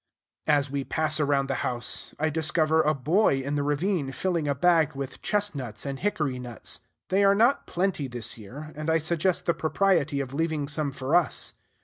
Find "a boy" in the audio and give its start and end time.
2.81-3.39